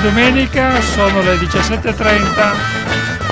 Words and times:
domenica, 0.00 0.80
sono 0.80 1.20
le 1.22 1.34
17.30 1.36 2.54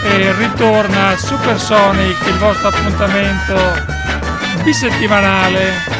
e 0.02 0.32
ritorna 0.34 1.16
Supersonic, 1.16 2.26
il 2.26 2.38
vostro 2.38 2.68
appuntamento 2.68 3.54
bisettimanale 4.62 5.96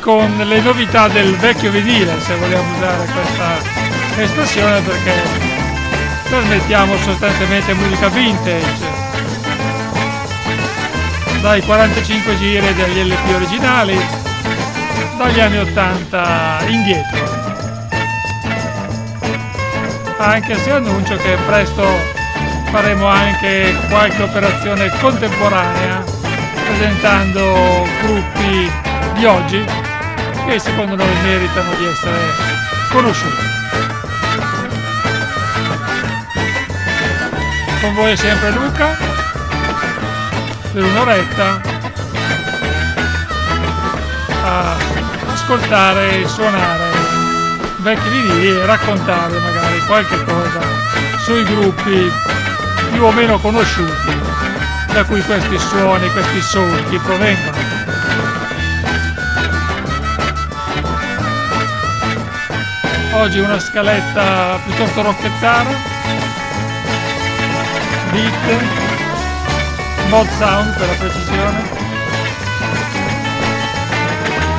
con 0.00 0.34
le 0.44 0.60
novità 0.60 1.08
del 1.08 1.36
vecchio 1.36 1.70
vinile, 1.70 2.18
se 2.20 2.34
vogliamo 2.36 2.76
usare 2.76 3.06
questa 3.12 3.58
espressione 4.22 4.80
perché 4.80 5.14
trasmettiamo 6.28 6.96
sostanzialmente 6.98 7.74
musica 7.74 8.08
vintage. 8.08 9.08
Dai 11.40 11.62
45 11.62 12.36
giri 12.38 12.74
degli 12.74 13.10
LP 13.10 13.34
originali 13.34 13.98
dagli 15.16 15.40
anni 15.40 15.58
80 15.58 16.58
indietro 16.68 17.29
anche 20.20 20.54
se 20.56 20.70
annuncio 20.70 21.16
che 21.16 21.36
presto 21.46 21.82
faremo 22.70 23.06
anche 23.06 23.74
qualche 23.88 24.22
operazione 24.22 24.90
contemporanea 25.00 26.04
presentando 26.66 27.86
gruppi 28.02 28.70
di 29.14 29.24
oggi 29.24 29.64
che 30.46 30.58
secondo 30.58 30.94
noi 30.94 31.14
meritano 31.22 31.74
di 31.74 31.86
essere 31.86 32.18
conosciuti. 32.90 33.48
Con 37.80 37.94
voi 37.94 38.12
è 38.12 38.16
sempre 38.16 38.50
Luca 38.50 38.96
per 40.72 40.84
un'oretta 40.84 41.60
a 44.44 44.76
ascoltare 45.32 46.20
e 46.20 46.28
suonare 46.28 46.89
vecchi 47.80 48.08
vinili 48.08 48.48
e 48.48 48.66
raccontare 48.66 49.38
magari 49.38 49.78
qualche 49.86 50.22
cosa 50.24 50.60
sui 51.18 51.42
gruppi 51.44 52.12
più 52.92 53.02
o 53.02 53.10
meno 53.12 53.38
conosciuti 53.38 54.18
da 54.92 55.04
cui 55.04 55.22
questi 55.22 55.58
suoni, 55.58 56.10
questi 56.10 56.40
solchi 56.42 56.98
provengono. 56.98 57.56
Oggi 63.12 63.38
una 63.38 63.58
scaletta 63.58 64.58
piuttosto 64.64 65.02
rocchettara, 65.02 65.70
beat, 68.10 68.62
mod 70.08 70.28
sound 70.38 70.76
per 70.76 70.86
la 70.86 70.94
precisione, 70.94 71.68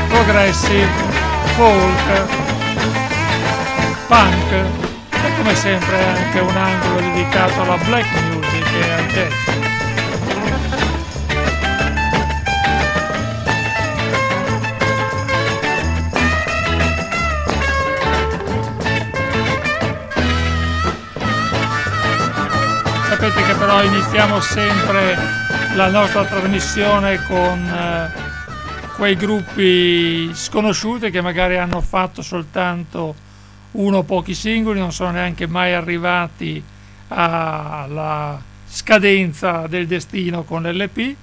progressive, 0.10 0.90
folk, 1.56 2.41
punk 4.12 4.52
e 4.52 5.36
come 5.38 5.56
sempre 5.56 6.04
anche 6.04 6.40
un 6.40 6.54
angolo 6.54 7.00
dedicato 7.00 7.62
alla 7.62 7.78
black 7.78 8.08
music 8.24 8.74
e 8.74 8.92
al 8.92 9.06
jazz. 9.06 9.34
Sapete 23.08 23.44
che 23.46 23.56
però 23.56 23.82
iniziamo 23.82 24.42
sempre 24.42 25.18
la 25.76 25.88
nostra 25.88 26.26
trasmissione 26.26 27.24
con 27.28 27.66
eh, 27.66 28.12
quei 28.98 29.16
gruppi 29.16 30.36
sconosciuti 30.36 31.10
che 31.12 31.22
magari 31.22 31.58
hanno 31.58 31.80
fatto 31.80 32.22
soltanto 32.22 33.30
uno 33.72 33.98
o 33.98 34.04
pochi 34.04 34.34
singoli, 34.34 34.80
non 34.80 34.92
sono 34.92 35.12
neanche 35.12 35.48
mai 35.48 35.74
arrivati 35.74 36.62
alla 37.08 38.42
scadenza 38.68 39.68
del 39.68 39.86
destino 39.88 40.44
con 40.44 40.64
l'LP 40.64 41.16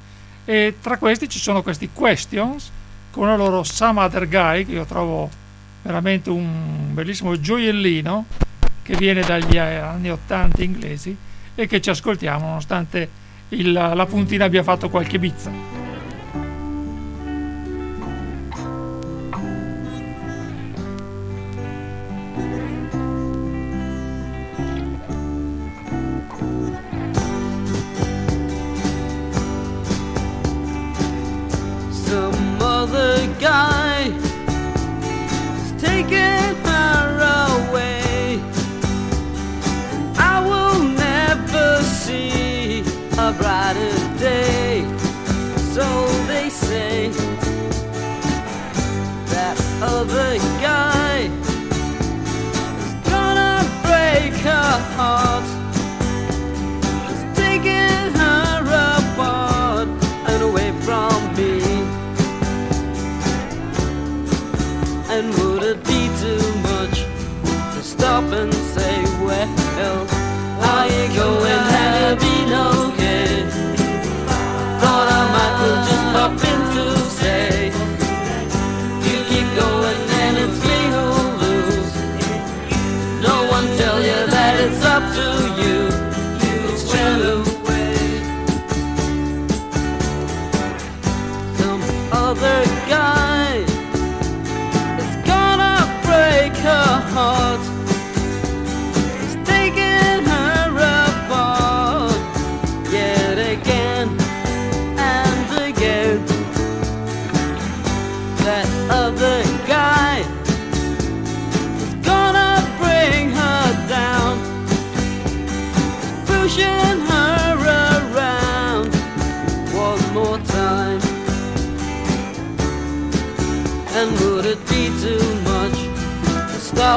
e 0.45 0.77
tra 0.81 0.99
questi 0.99 1.29
ci 1.29 1.39
sono 1.39 1.63
questi 1.63 1.91
Questions 1.93 2.71
con 3.11 3.27
la 3.27 3.37
loro 3.37 3.63
Some 3.63 4.01
Other 4.01 4.29
Guy 4.29 4.67
che 4.67 4.73
io 4.73 4.85
trovo 4.85 5.31
veramente 5.83 6.29
un 6.31 6.93
bellissimo 6.93 7.41
gioiellino 7.41 8.27
che 8.83 8.97
viene 8.97 9.23
dagli 9.23 9.57
anni 9.57 10.11
80 10.11 10.63
inglesi 10.63 11.17
e 11.55 11.67
che 11.67 11.81
ci 11.81 11.91
ascoltiamo 11.91 12.47
nonostante 12.47 13.09
il, 13.51 13.73
la 13.73 14.07
puntina 14.07 14.45
abbia 14.45 14.63
fatto 14.63 14.89
qualche 14.91 15.19
bizza. 15.19 15.78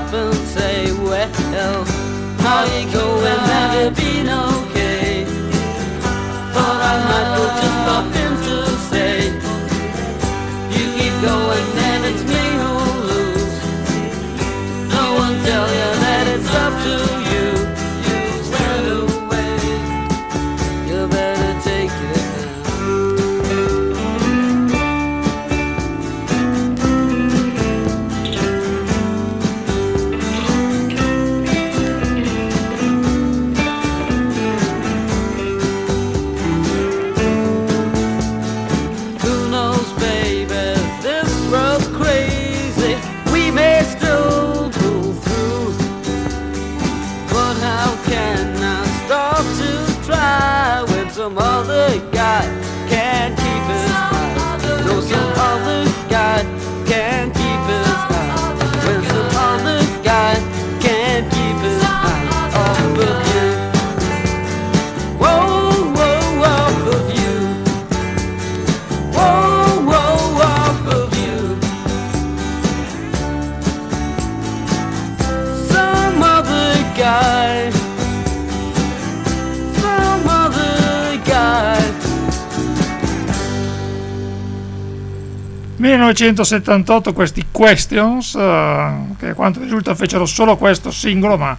Stop 0.07 0.13
and 0.13 0.35
say, 0.47 0.91
well, 0.91 1.85
how 2.39 2.63
you 2.65 2.91
going? 2.91 3.25
Have 3.25 3.89
you 3.89 3.90
1978 86.13 87.13
questi 87.13 87.45
Questions, 87.51 88.35
eh, 88.35 88.93
che 89.17 89.29
a 89.29 89.33
quanto 89.33 89.61
risulta 89.61 89.95
fecero 89.95 90.25
solo 90.25 90.57
questo 90.57 90.91
singolo, 90.91 91.37
ma 91.37 91.57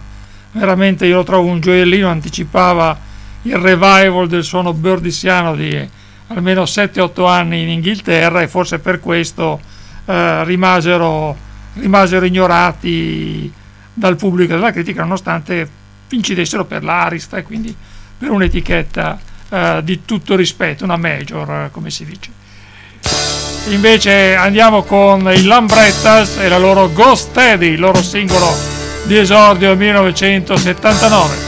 veramente 0.51 1.05
io 1.05 1.17
lo 1.17 1.23
trovo 1.23 1.49
un 1.49 1.59
gioiellino, 1.59 2.07
anticipava 2.07 2.97
il 3.43 3.57
revival 3.57 4.27
del 4.27 4.43
suono 4.43 4.73
birdisiano 4.73 5.55
di 5.55 5.89
almeno 6.27 6.63
7-8 6.63 7.27
anni 7.27 7.61
in 7.63 7.69
Inghilterra 7.69 8.41
e 8.41 8.47
forse 8.47 8.79
per 8.79 8.99
questo 8.99 9.59
eh, 10.05 10.43
rimasero, 10.45 11.35
rimasero 11.73 12.25
ignorati 12.25 13.51
dal 13.93 14.15
pubblico 14.15 14.53
e 14.53 14.55
dalla 14.55 14.71
critica 14.71 15.03
nonostante 15.03 15.69
incidessero 16.09 16.65
per 16.65 16.83
l'Arista 16.83 17.37
e 17.37 17.43
quindi 17.43 17.75
per 18.17 18.29
un'etichetta 18.29 19.19
eh, 19.49 19.81
di 19.83 20.05
tutto 20.05 20.35
rispetto, 20.35 20.83
una 20.83 20.97
major 20.97 21.49
eh, 21.49 21.69
come 21.71 21.89
si 21.89 22.05
dice. 22.05 22.31
Invece 23.67 24.35
andiamo 24.35 24.83
con 24.83 25.31
i 25.33 25.43
Lambrettas 25.43 26.37
e 26.37 26.49
la 26.49 26.57
loro 26.57 26.91
Ghost 26.91 27.29
Steady, 27.29 27.73
il 27.73 27.79
loro 27.79 28.01
singolo 28.01 28.53
di 29.03 29.17
esordio 29.17 29.75
1979. 29.75 31.42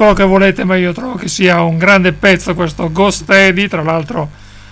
Quello 0.00 0.14
che 0.14 0.24
volete, 0.24 0.64
ma 0.64 0.76
io 0.76 0.94
trovo 0.94 1.16
che 1.16 1.28
sia 1.28 1.60
un 1.60 1.76
grande 1.76 2.14
pezzo 2.14 2.54
questo 2.54 2.90
Ghost 2.90 3.24
Steady, 3.24 3.68
tra 3.68 3.82
l'altro 3.82 4.30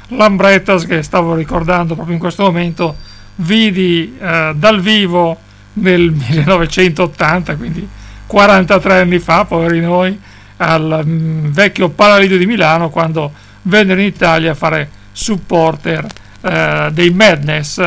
Lambrettas 0.08 0.87
che 0.87 1.02
stavo 1.02 1.35
ricordando 1.35 1.92
proprio 1.92 2.14
in 2.14 2.20
questo 2.20 2.44
momento, 2.44 2.97
vidi 3.37 4.16
eh, 4.18 4.52
dal 4.56 4.80
vivo 4.80 5.37
nel 5.75 6.08
1980, 6.16 7.56
quindi 7.56 7.87
43 8.26 9.00
anni 9.00 9.18
fa, 9.18 9.44
poveri 9.44 9.80
noi, 9.80 10.18
al 10.56 11.02
mh, 11.04 11.11
mm, 11.11 11.47
vecchio 11.49 11.90
Palalido 11.90 12.38
di 12.38 12.47
Milano 12.47 12.88
quando 12.88 13.30
vennero 13.62 14.00
in 14.00 14.06
Italia 14.06 14.52
a 14.52 14.54
fare 14.54 14.88
supporter 15.12 16.06
eh, 16.40 16.88
dei 16.90 17.11
Madness, 17.11 17.78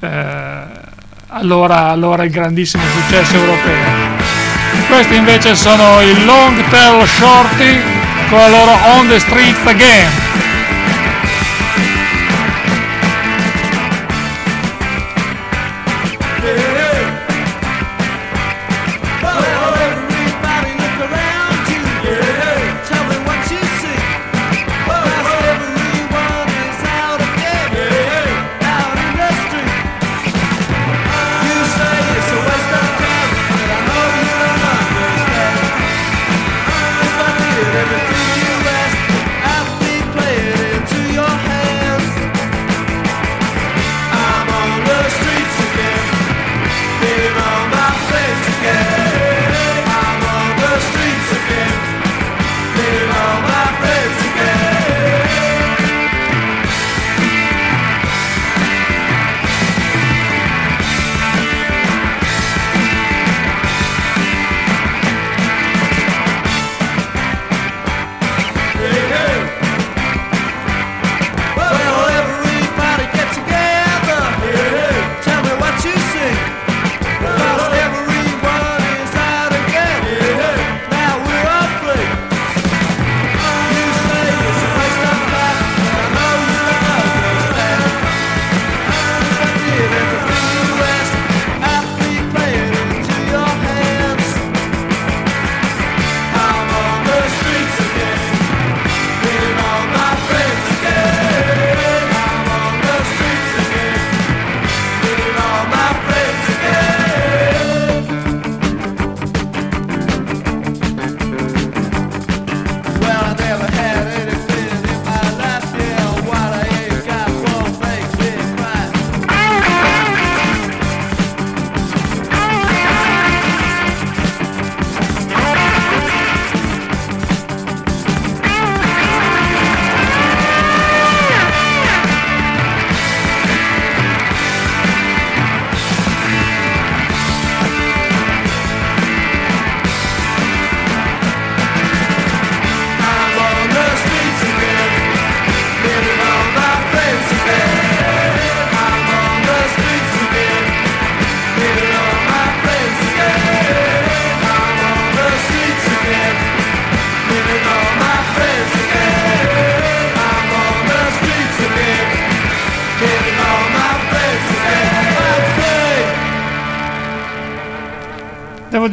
eh, 0.00 0.66
allora, 1.28 1.88
allora 1.88 2.24
il 2.24 2.30
grandissimo 2.30 2.82
successo 2.84 3.36
europeo. 3.36 4.03
Questi 4.94 5.16
invece 5.16 5.56
sono 5.56 6.00
i 6.02 6.24
Long 6.24 6.68
Tail 6.68 7.04
Shorty 7.04 7.82
con 8.28 8.38
la 8.38 8.48
loro 8.48 8.78
On 8.96 9.08
the 9.08 9.18
Streets 9.18 9.66
Again. 9.66 10.23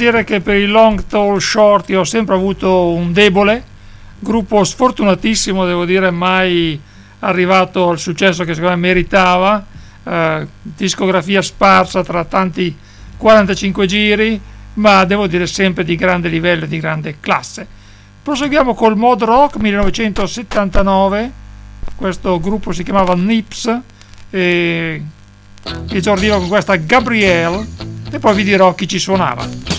Dire 0.01 0.23
che 0.23 0.41
per 0.41 0.55
i 0.55 0.65
long 0.65 1.05
tall 1.05 1.37
short 1.37 1.89
io 1.89 1.99
ho 1.99 2.03
sempre 2.03 2.33
avuto 2.33 2.91
un 2.91 3.13
debole, 3.13 3.63
gruppo 4.17 4.63
sfortunatissimo, 4.63 5.63
devo 5.63 5.85
dire, 5.85 6.09
mai 6.09 6.79
arrivato 7.19 7.87
al 7.89 7.99
successo 7.99 8.43
che 8.43 8.55
secondo 8.55 8.75
me 8.75 8.81
meritava, 8.81 9.63
eh, 10.03 10.47
discografia 10.61 11.43
sparsa 11.43 12.03
tra 12.03 12.25
tanti 12.25 12.75
45 13.15 13.85
giri, 13.85 14.41
ma 14.75 15.05
devo 15.05 15.27
dire 15.27 15.45
sempre 15.45 15.83
di 15.83 15.95
grande 15.95 16.29
livello 16.29 16.65
di 16.65 16.79
grande 16.79 17.17
classe. 17.19 17.67
Proseguiamo 18.23 18.73
col 18.73 18.97
Mod 18.97 19.21
Rock 19.21 19.57
1979, 19.57 21.31
questo 21.95 22.39
gruppo 22.39 22.71
si 22.71 22.81
chiamava 22.81 23.13
Nips 23.13 23.79
e 24.31 25.03
esordiva 25.89 26.37
con 26.37 26.47
questa 26.47 26.75
Gabrielle 26.75 27.67
e 28.09 28.17
poi 28.17 28.33
vi 28.33 28.43
dirò 28.43 28.73
chi 28.73 28.87
ci 28.87 28.97
suonava. 28.97 29.70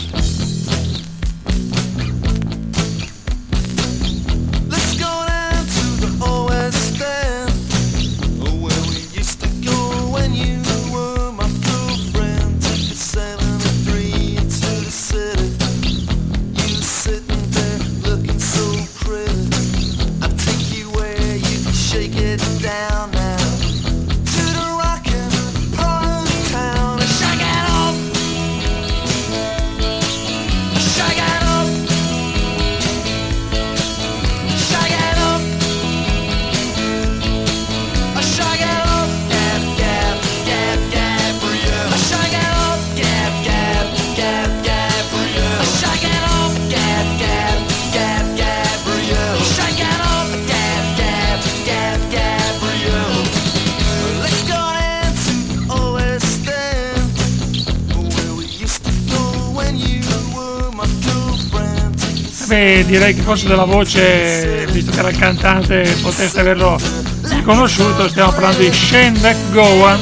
Direi 62.93 63.15
che 63.15 63.23
forse 63.23 63.49
della 63.49 63.65
voce, 63.65 64.67
visto 64.71 64.91
che 64.93 64.99
era 64.99 65.09
il 65.09 65.17
cantante, 65.17 65.97
potreste 66.03 66.41
averlo 66.41 66.79
riconosciuto, 67.23 68.07
stiamo 68.07 68.33
parlando 68.33 68.59
di 68.59 68.71
Shane 68.71 69.19
McGowan 69.19 69.99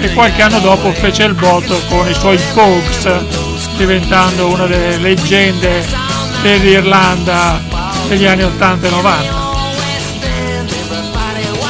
e 0.00 0.10
qualche 0.14 0.40
anno 0.40 0.58
dopo 0.60 0.90
fece 0.92 1.24
il 1.24 1.34
botto 1.34 1.78
con 1.90 2.08
i 2.08 2.14
suoi 2.14 2.38
Pogues, 2.54 3.10
diventando 3.76 4.46
una 4.46 4.64
delle 4.64 4.96
leggende 4.96 5.84
dell'Irlanda 6.40 7.60
degli 8.08 8.24
anni 8.24 8.44
80 8.44 8.86
e 8.86 8.90
90. 8.90 9.34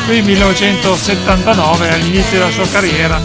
Qui 0.07 0.23
1979 0.23 1.89
all'inizio 1.89 2.39
della 2.39 2.53
sua 2.53 2.69
carriera, 2.69 3.21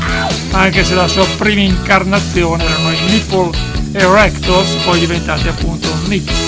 anche 0.50 0.84
se 0.84 0.96
la 0.96 1.08
sua 1.08 1.28
prima 1.38 1.62
incarnazione 1.62 2.64
erano 2.64 2.92
i 2.92 3.02
Nipple 3.08 3.52
Erectors, 3.92 4.70
poi 4.84 5.00
diventati 5.00 5.48
appunto 5.48 5.81
Nips. 6.10 6.41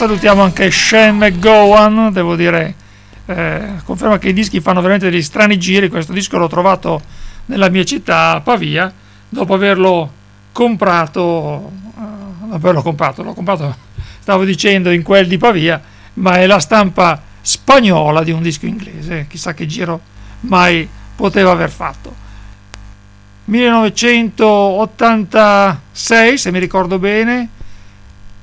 Salutiamo 0.00 0.40
anche 0.40 0.70
Shane 0.70 1.12
McGowan, 1.12 2.10
devo 2.10 2.34
dire, 2.34 2.74
eh, 3.26 3.72
conferma 3.84 4.16
che 4.16 4.30
i 4.30 4.32
dischi 4.32 4.62
fanno 4.62 4.80
veramente 4.80 5.10
degli 5.10 5.20
strani 5.20 5.58
giri, 5.58 5.90
questo 5.90 6.14
disco 6.14 6.38
l'ho 6.38 6.48
trovato 6.48 7.02
nella 7.46 7.68
mia 7.68 7.84
città, 7.84 8.40
Pavia, 8.42 8.90
dopo 9.28 9.52
averlo 9.52 10.10
comprato, 10.52 11.70
eh, 11.98 12.54
averlo 12.54 12.80
comprato, 12.80 13.22
l'ho 13.22 13.34
comprato, 13.34 13.76
stavo 14.20 14.46
dicendo, 14.46 14.90
in 14.90 15.02
quel 15.02 15.26
di 15.26 15.36
Pavia, 15.36 15.78
ma 16.14 16.38
è 16.38 16.46
la 16.46 16.60
stampa 16.60 17.20
spagnola 17.42 18.22
di 18.22 18.30
un 18.30 18.40
disco 18.40 18.64
inglese, 18.64 19.26
chissà 19.28 19.52
che 19.52 19.66
giro 19.66 20.00
mai 20.40 20.88
poteva 21.14 21.50
aver 21.50 21.68
fatto. 21.68 22.14
1986, 23.44 26.38
se 26.38 26.50
mi 26.50 26.58
ricordo 26.58 26.98
bene, 26.98 27.58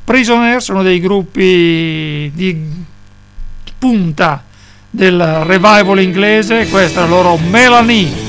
Prisoner 0.08 0.62
sono 0.62 0.84
dei 0.84 1.02
gruppi 1.02 2.32
di 2.34 2.58
punta 3.78 4.42
del 4.90 5.22
revival 5.44 6.00
inglese, 6.00 6.70
questa 6.70 7.02
è 7.02 7.04
la 7.04 7.10
loro 7.10 7.36
Melanie. 7.36 8.27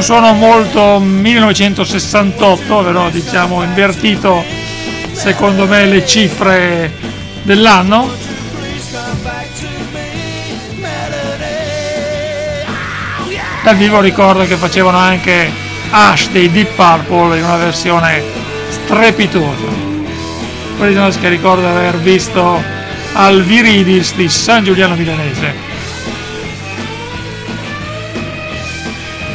Un 0.00 0.06
suono 0.06 0.32
molto 0.32 0.98
1968, 0.98 2.82
però 2.82 3.10
diciamo 3.10 3.62
invertito 3.62 4.42
secondo 5.12 5.66
me 5.66 5.84
le 5.84 6.06
cifre 6.06 6.90
dell'anno. 7.42 8.10
Dal 13.62 13.76
vivo 13.76 14.00
ricordo 14.00 14.46
che 14.46 14.56
facevano 14.56 14.96
anche 14.96 15.52
Ash 15.90 16.30
dei 16.30 16.50
Deep 16.50 16.70
Purple 16.74 17.36
in 17.36 17.44
una 17.44 17.56
versione 17.56 18.22
strepitosa. 18.70 19.68
Quelli 20.78 21.18
che 21.20 21.28
ricordo 21.28 21.68
aver 21.68 21.98
visto 21.98 22.62
al 23.12 23.42
Viridis 23.42 24.14
di 24.14 24.30
San 24.30 24.64
Giuliano 24.64 24.94
Milanese. 24.94 25.69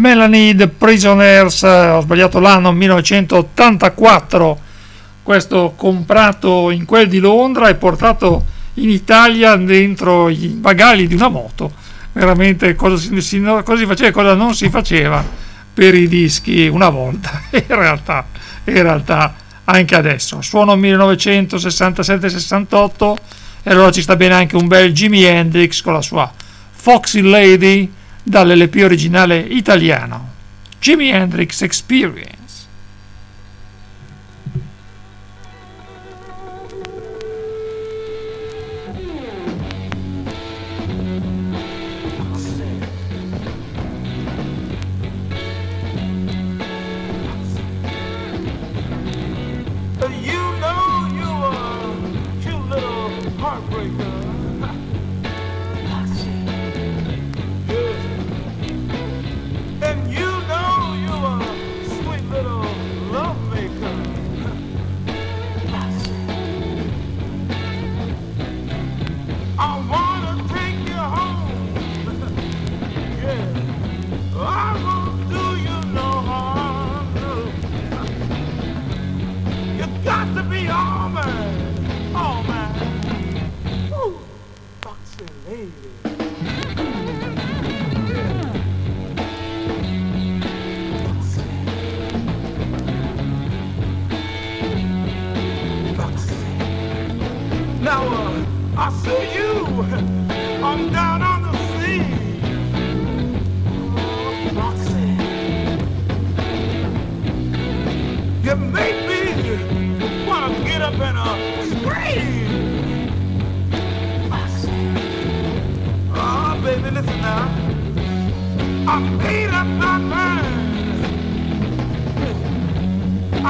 Melanie 0.00 0.54
The 0.54 0.68
Prisoners, 0.68 1.62
ho 1.62 2.00
sbagliato 2.00 2.38
l'anno 2.38 2.72
1984, 2.72 4.58
questo 5.22 5.74
comprato 5.76 6.70
in 6.70 6.86
quel 6.86 7.06
di 7.06 7.18
Londra 7.18 7.68
e 7.68 7.74
portato 7.74 8.42
in 8.74 8.88
Italia 8.88 9.56
dentro 9.56 10.30
i 10.30 10.54
bagagli 10.56 11.06
di 11.06 11.12
una 11.12 11.28
moto. 11.28 11.70
Veramente 12.12 12.74
cosa 12.74 12.96
si, 12.96 13.10
cosa 13.12 13.76
si 13.76 13.84
faceva 13.84 14.08
e 14.08 14.10
cosa 14.10 14.32
non 14.32 14.54
si 14.54 14.70
faceva 14.70 15.22
per 15.74 15.94
i 15.94 16.08
dischi 16.08 16.66
una 16.66 16.88
volta, 16.88 17.42
in 17.52 17.66
realtà, 17.68 18.24
in 18.64 18.82
realtà 18.82 19.34
anche 19.64 19.94
adesso. 19.94 20.40
Suono 20.40 20.76
1967-68 20.76 23.14
e 23.64 23.70
allora 23.70 23.90
ci 23.90 24.00
sta 24.00 24.16
bene 24.16 24.32
anche 24.32 24.56
un 24.56 24.66
bel 24.66 24.94
Jimi 24.94 25.24
Hendrix 25.24 25.82
con 25.82 25.92
la 25.92 26.00
sua 26.00 26.32
Foxy 26.70 27.20
Lady 27.20 27.98
dall'LP 28.30 28.76
originale 28.84 29.40
italiano 29.40 30.28
Jimi 30.78 31.10
Hendrix 31.10 31.62
Experience. 31.62 32.39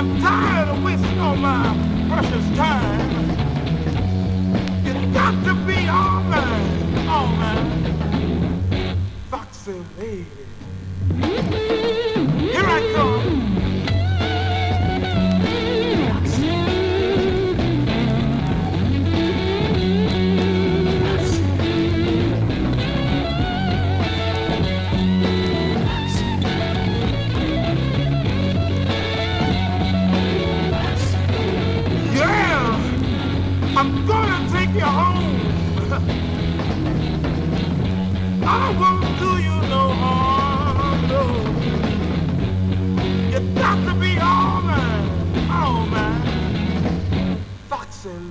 I'm 0.01 0.19
tired 0.19 0.69
of 0.71 0.83
wasting 0.83 1.21
all 1.21 1.37
my 1.37 1.77
precious 2.09 2.57
time. 2.57 3.11
It's 4.87 5.13
got 5.13 5.45
to 5.45 5.55
be 5.67 5.89
all 5.89 6.23
mine, 6.23 7.07
all 7.07 7.27
mine. 7.27 7.61
Lady. 9.99 10.27
Here 12.51 12.65
I 12.65 12.93
come. 12.95 13.20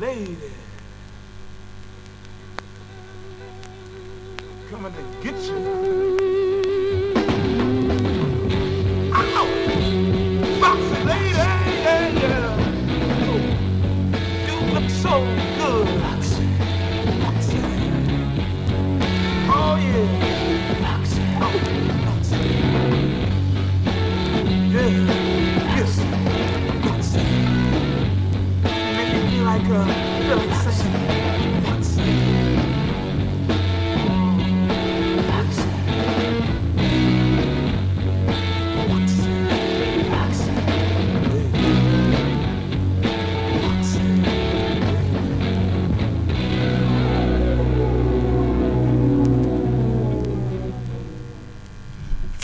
lady 0.10 0.36
coming 4.72 4.94
to 4.94 5.04
get 5.24 5.29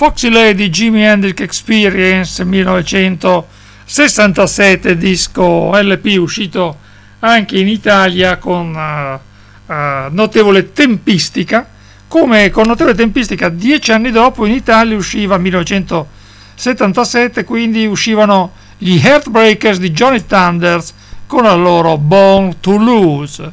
Foxy 0.06 0.30
Lady 0.30 0.70
Jimi 0.70 1.02
Hendrix 1.02 1.42
Experience 1.42 2.44
1967, 2.44 4.98
disco 4.98 5.72
LP 5.74 6.18
uscito 6.20 6.78
anche 7.22 7.58
in 7.58 7.68
Italia 7.68 8.38
con 8.38 8.76
uh, 8.76 9.20
uh, 9.66 9.74
notevole 10.12 10.74
tempistica, 10.74 11.68
come 12.08 12.52
con 12.52 12.68
notevole 12.68 12.94
tempistica 12.94 13.50
dieci 13.50 13.94
anni 13.94 14.12
dopo 14.12 14.46
in 14.46 14.54
Italia 14.54 14.96
usciva 14.96 15.40
1977, 15.40 17.44
quindi 17.44 17.88
uscivano 17.88 18.52
gli 18.78 19.02
Heartbreakers 19.04 19.80
di 19.80 19.90
Johnny 19.90 20.24
Thunders 20.24 20.94
con 21.26 21.46
la 21.46 21.56
loro 21.56 21.98
Born 21.98 22.60
to 22.60 22.78
Lose. 22.78 23.52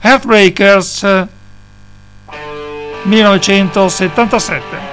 Heartbreakers 0.00 1.26
1977. 3.04 4.91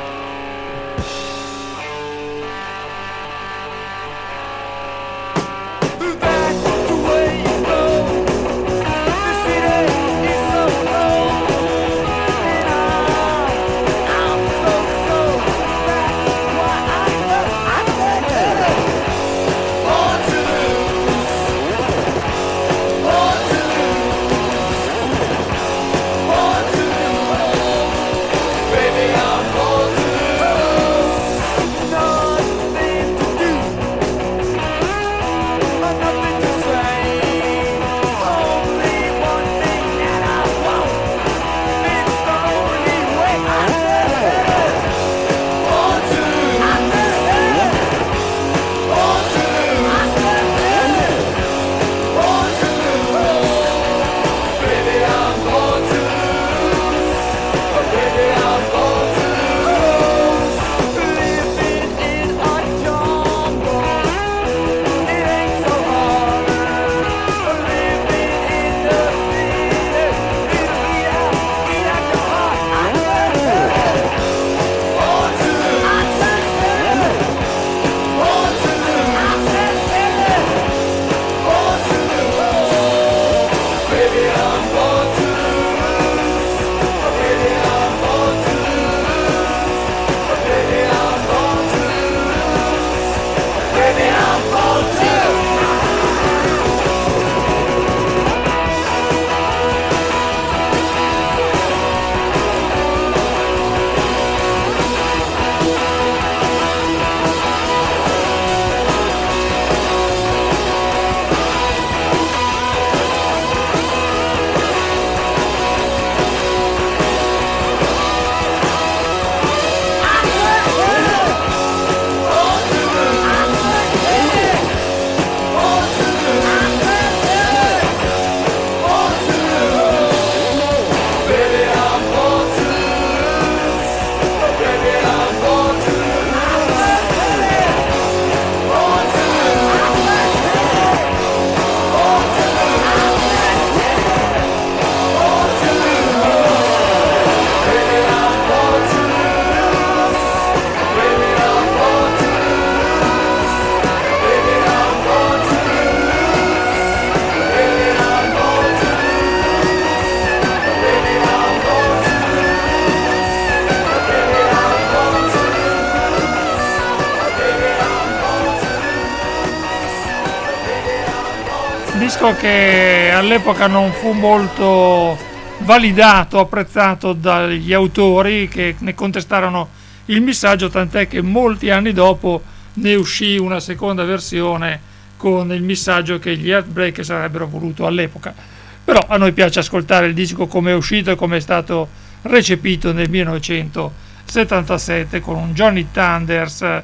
Disco 172.20 172.36
che 172.36 173.12
all'epoca 173.14 173.68
non 173.68 173.94
fu 173.94 174.12
molto 174.12 175.18
validato, 175.60 176.40
apprezzato 176.40 177.14
dagli 177.14 177.72
autori 177.72 178.50
che 178.50 178.76
ne 178.80 178.94
contestarono 178.94 179.70
il 180.08 180.22
messaggio, 180.22 180.70
tant'è 180.70 181.08
che 181.08 181.22
molti 181.22 181.70
anni 181.70 181.94
dopo 181.94 182.44
ne 182.74 182.96
uscì 182.96 183.38
una 183.38 183.62
seconda 183.62 184.04
versione 184.04 184.82
con 185.16 185.54
il 185.54 185.64
messaggio 185.64 186.20
che 186.20 186.36
gli 186.36 186.50
Heartbreakers 186.50 187.10
avrebbero 187.12 187.48
voluto 187.48 187.86
all'epoca. 187.86 188.36
Però 188.84 189.00
a 189.08 189.16
noi 189.16 189.32
piace 189.32 189.60
ascoltare 189.60 190.08
il 190.08 190.14
disco 190.14 190.48
come 190.48 190.72
è 190.72 190.76
uscito 190.76 191.12
e 191.12 191.16
come 191.16 191.38
è 191.38 191.42
stato 191.42 191.88
recepito 192.24 192.92
nel 192.92 193.10
1977 193.10 195.22
con 195.22 195.38
un 195.38 195.54
Johnny 195.54 195.88
Thunders 195.90 196.64
eh, 196.64 196.84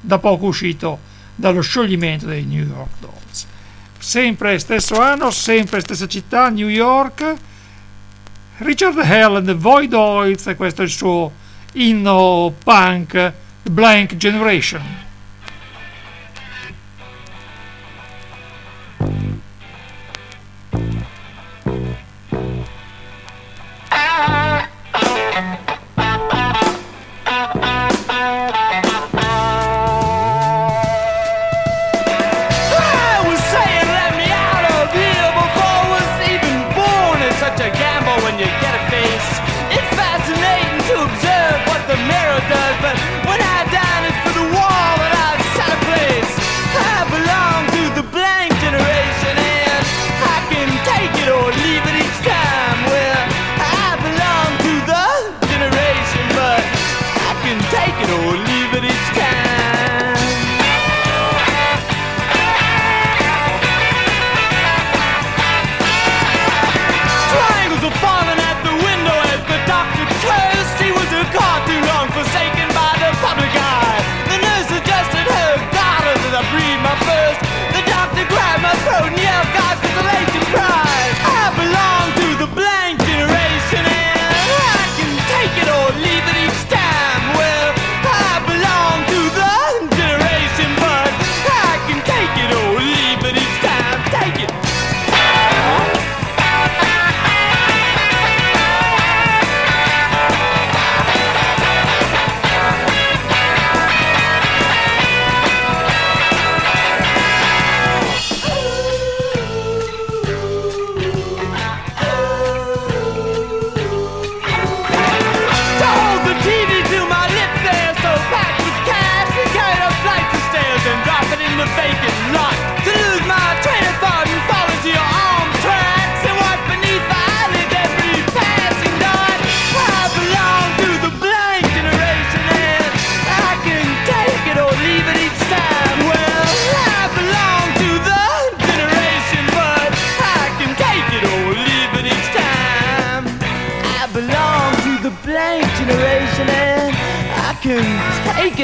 da 0.00 0.18
poco 0.18 0.46
uscito 0.46 1.00
dallo 1.34 1.60
scioglimento 1.60 2.24
dei 2.24 2.44
New 2.44 2.66
York 2.66 2.92
Dolls 3.00 3.56
sempre 4.08 4.58
stesso 4.58 4.98
anno, 4.98 5.30
sempre 5.30 5.80
stessa 5.80 6.06
città, 6.06 6.48
New 6.48 6.68
York. 6.68 7.34
Richard 8.56 8.96
Hell 8.96 9.36
and 9.36 9.46
the 9.46 9.52
Void 9.52 9.92
Oils, 9.92 10.50
questo 10.56 10.80
è 10.80 10.86
il 10.86 10.90
suo 10.90 11.30
inno 11.74 12.54
punk, 12.64 13.32
Blank 13.64 14.16
Generation. 14.16 15.07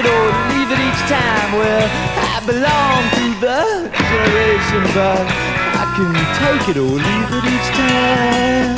It 0.05 0.11
or 0.11 0.25
leave 0.53 0.71
it 0.71 0.81
each 0.81 1.03
time. 1.09 1.53
Well, 1.57 1.89
I 2.17 2.41
belong 2.47 3.03
to 3.17 3.25
the 3.41 3.61
generation, 4.11 4.83
but 4.95 5.25
I 5.77 5.85
can 5.97 6.13
take 6.41 6.69
it 6.69 6.77
or 6.77 6.93
leave 6.93 7.31
it 7.33 7.45
each 7.55 7.69
time. 7.77 8.75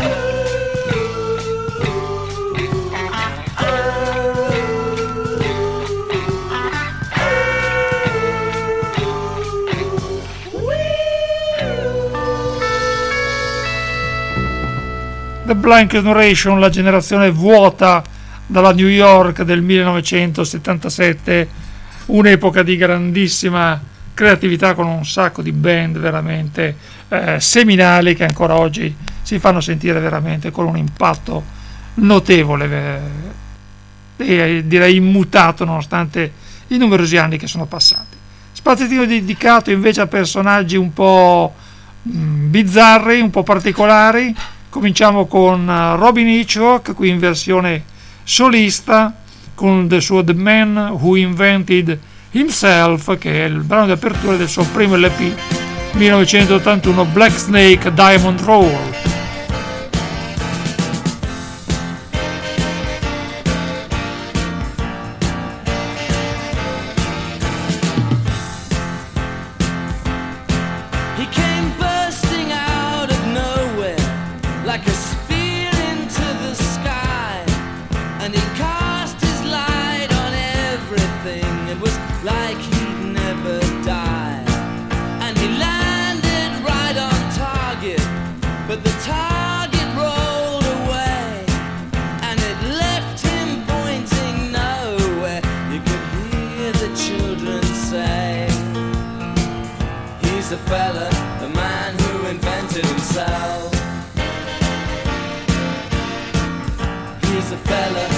The 15.46 15.54
Blank 15.54 15.92
Generation, 15.92 16.58
la 16.58 16.70
generazione 16.70 17.30
vuota 17.30 18.02
dalla 18.46 18.72
New 18.72 18.87
York 18.88 19.42
del 19.42 19.61
1977, 19.62 21.48
un'epoca 22.06 22.62
di 22.62 22.76
grandissima 22.76 23.80
creatività 24.14 24.74
con 24.74 24.87
un 24.87 25.04
sacco 25.04 25.42
di 25.42 25.52
band 25.52 25.98
veramente 25.98 26.76
eh, 27.09 27.38
seminali 27.40 28.14
che 28.14 28.24
ancora 28.24 28.54
oggi 28.54 28.94
si 29.20 29.38
fanno 29.38 29.61
sentire 29.61 30.00
veramente 30.00 30.50
con 30.50 30.66
un 30.66 30.76
impatto 30.76 31.44
notevole 31.94 33.00
eh, 34.16 34.59
e 34.59 34.66
direi 34.66 34.96
immutato 34.96 35.64
nonostante 35.64 36.32
i 36.68 36.78
numerosi 36.78 37.16
anni 37.16 37.37
che 37.37 37.46
sono 37.46 37.66
passati. 37.66 38.16
Spazietino 38.52 39.04
dedicato 39.04 39.70
invece 39.70 40.00
a 40.00 40.06
personaggi 40.06 40.76
un 40.76 40.92
po' 40.92 41.54
mm, 42.09 42.50
bizzarri, 42.50 43.20
un 43.20 43.30
po' 43.30 43.42
particolari, 43.42 44.35
Cominciamo 44.76 45.24
con 45.24 45.66
eh, 45.66 45.96
Robin 45.96 46.28
Hitchcock, 46.28 46.92
qui 46.92 47.09
in 47.09 47.18
versione 47.18 47.82
solista, 48.26 49.14
con 49.54 49.88
il 49.88 50.02
suo 50.02 50.24
The 50.24 50.34
Man 50.34 50.76
Who 50.76 51.16
Invented 51.16 51.96
Himself, 52.32 53.16
che 53.18 53.44
è 53.44 53.46
il 53.46 53.60
brano 53.60 53.86
di 53.86 53.92
apertura 53.92 54.36
del 54.36 54.48
suo 54.48 54.64
primo 54.64 54.96
LP 54.96 55.32
1981 55.92 57.04
Black 57.06 57.38
Snake 57.38 57.94
Diamond 57.94 58.40
Roll. 58.40 59.15
it 81.76 81.82
was 81.82 81.98
like 82.24 82.56
he'd 82.56 83.12
never 83.12 83.60
die. 83.84 84.42
And 85.24 85.36
he 85.36 85.48
landed 85.58 86.50
right 86.64 86.96
on 86.96 87.20
target, 87.34 88.04
but 88.66 88.82
the 88.82 88.94
target 89.04 89.88
rolled 89.94 90.66
away, 90.78 91.44
and 92.28 92.38
it 92.50 92.58
left 92.84 93.20
him 93.20 93.48
pointing 93.66 94.52
nowhere. 94.52 95.42
You 95.72 95.80
could 95.88 96.04
hear 96.24 96.72
the 96.84 96.90
children 97.04 97.62
say, 97.90 98.48
He's 100.22 100.52
a 100.52 100.58
fella, 100.70 101.10
the 101.40 101.50
man 101.50 101.98
who 101.98 102.26
invented 102.28 102.86
himself. 102.86 103.72
He's 107.22 107.52
fella. 107.68 108.15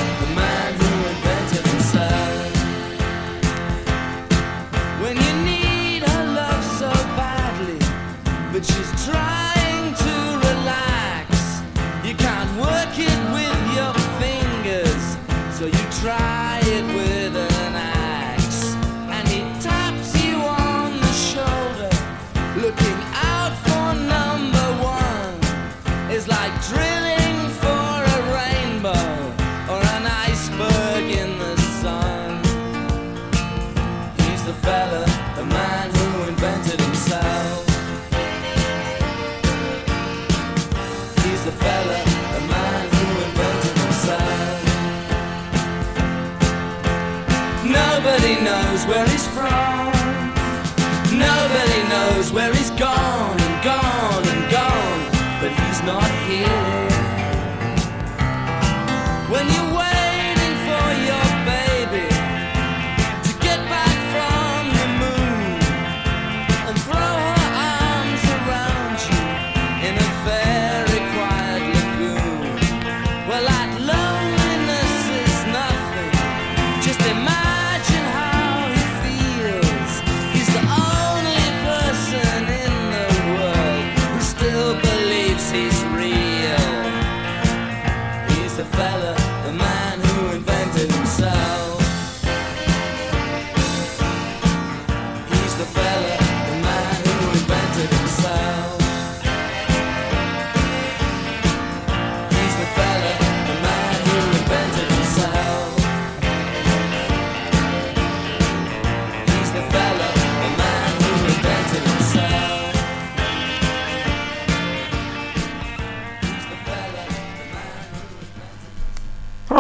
fell 88.73 88.98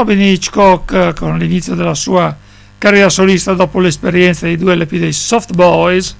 Robin 0.08 0.24
Hitchcock 0.24 1.12
con 1.14 1.36
l'inizio 1.36 1.74
della 1.74 1.94
sua 1.94 2.34
carriera 2.78 3.10
solista 3.10 3.52
dopo 3.52 3.78
l'esperienza 3.78 4.46
di 4.46 4.56
due 4.56 4.74
LP 4.74 4.94
dei 4.94 5.12
Soft 5.12 5.52
Boys 5.52 6.16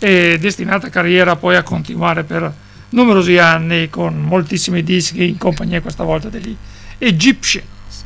e 0.00 0.36
destinata 0.36 0.88
carriera 0.88 1.36
poi 1.36 1.54
a 1.54 1.62
continuare 1.62 2.24
per 2.24 2.52
numerosi 2.88 3.38
anni 3.38 3.88
con 3.88 4.20
moltissimi 4.20 4.82
dischi 4.82 5.28
in 5.28 5.38
compagnia 5.38 5.80
questa 5.80 6.02
volta 6.02 6.28
degli 6.28 6.56
Egyptians. 6.98 8.04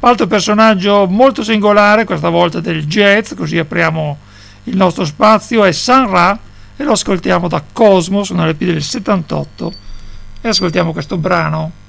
Altro 0.00 0.26
personaggio 0.26 1.06
molto 1.06 1.44
singolare, 1.44 2.02
questa 2.02 2.28
volta 2.28 2.58
del 2.58 2.86
jazz, 2.86 3.34
così 3.34 3.56
apriamo 3.56 4.18
il 4.64 4.76
nostro 4.76 5.04
spazio, 5.04 5.62
è 5.62 5.70
San 5.70 6.10
Ra 6.10 6.36
e 6.76 6.82
lo 6.82 6.90
ascoltiamo 6.90 7.46
da 7.46 7.62
Cosmos, 7.72 8.30
un 8.30 8.48
LP 8.48 8.64
del 8.64 8.82
78 8.82 9.72
e 10.40 10.48
ascoltiamo 10.48 10.92
questo 10.92 11.16
brano 11.16 11.84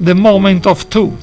the 0.00 0.14
moment 0.14 0.66
of 0.66 0.88
two. 0.90 1.16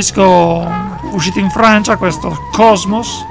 Disco 0.00 0.66
uscito 1.10 1.40
in 1.40 1.50
Francia, 1.50 1.98
questo 1.98 2.48
Cosmos, 2.52 3.22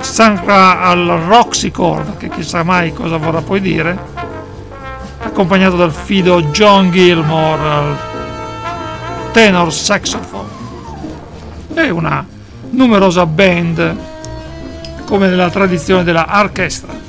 Sangra 0.00 0.80
al 0.80 1.06
Roxycord, 1.28 2.16
che 2.16 2.28
chissà 2.30 2.64
mai 2.64 2.92
cosa 2.92 3.16
vorrà 3.16 3.42
poi 3.42 3.60
dire, 3.60 3.96
accompagnato 5.20 5.76
dal 5.76 5.92
fido 5.92 6.42
John 6.46 6.90
Gilmore 6.90 7.62
al 7.62 7.96
tenor 9.30 9.72
saxophone 9.72 10.48
e 11.74 11.90
una 11.90 12.26
numerosa 12.70 13.24
band 13.24 13.96
come 15.04 15.28
nella 15.28 15.50
tradizione 15.50 16.02
della 16.02 16.26
orchestra. 16.28 17.03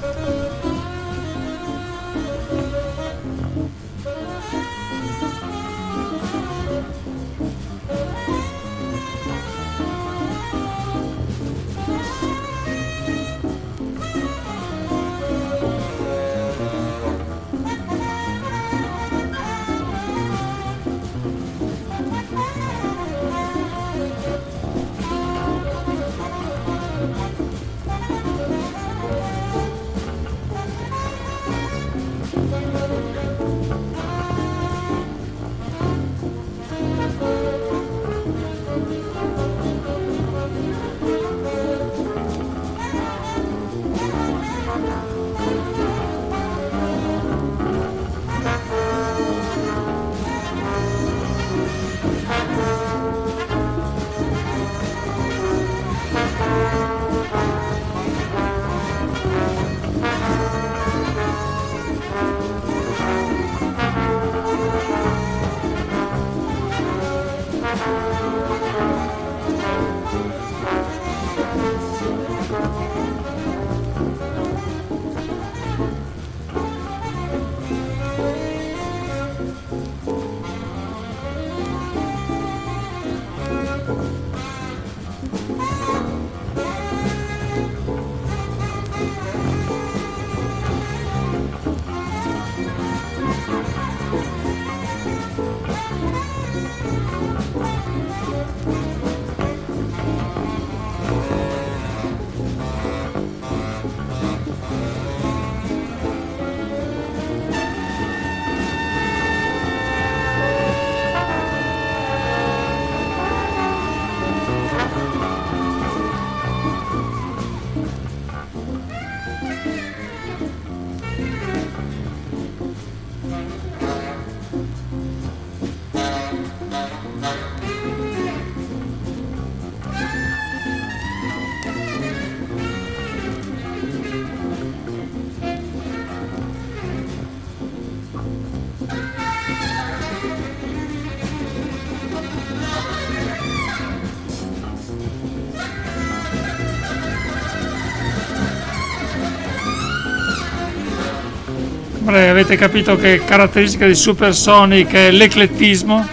Avete 152.37 152.57
capito 152.57 152.97
che 152.97 153.23
caratteristica 153.23 153.87
di 153.87 153.95
Supersonic 153.95 154.91
è 154.91 155.09
l'eclettismo? 155.09 156.05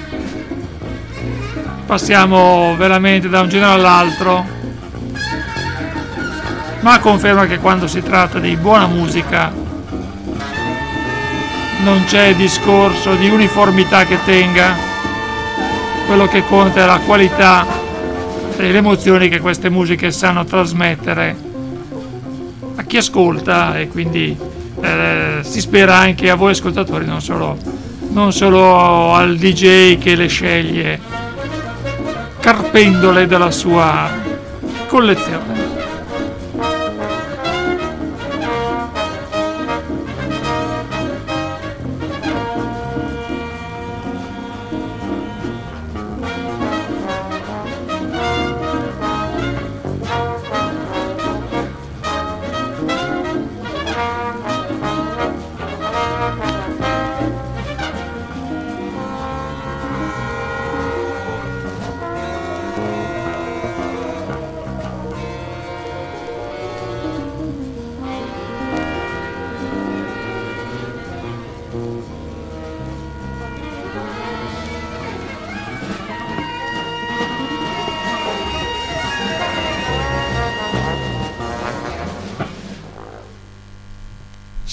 Passiamo 1.85 2.77
veramente 2.77 3.29
da 3.29 3.41
un 3.41 3.49
genere 3.49 3.73
all'altro, 3.73 4.47
ma 6.79 7.01
conferma 7.01 7.47
che 7.47 7.59
quando 7.59 7.89
si 7.89 8.03
tratta 8.03 8.39
di 8.39 8.55
buona 8.55 8.87
musica 8.87 9.53
non 11.83 12.05
c'è 12.05 12.37
discorso 12.37 13.17
di 13.17 13.29
uniformità 13.29 14.05
che 14.05 14.19
tenga, 14.25 14.77
quello 16.07 16.29
che 16.29 16.45
conta 16.45 16.83
è 16.83 16.87
la 16.87 17.01
qualità 17.05 17.67
e 18.57 18.71
le 18.71 18.79
emozioni 18.79 19.29
che 19.29 19.41
queste 19.41 19.69
musiche 19.71 20.13
sanno 20.13 20.45
trasmettere 20.45 21.37
a 22.77 22.83
chi 22.85 22.99
ascolta 22.99 23.77
e 23.77 23.89
quindi 23.89 24.61
eh, 24.83 25.39
si 25.43 25.61
spera 25.61 25.97
anche 25.97 26.29
a 26.29 26.35
voi 26.35 26.51
ascoltatori, 26.51 27.07
non 27.07 27.23
solo, 27.23 27.57
non 28.11 28.33
solo 28.33 29.15
al 29.15 29.37
DJ 29.37 29.99
che 29.99 30.17
le 30.17 30.27
sceglie 30.27 31.01
carpendole 32.41 33.27
della 33.27 33.53
sua 33.53 34.11
collezione. 34.89 35.62